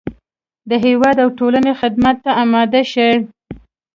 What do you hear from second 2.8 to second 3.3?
شي.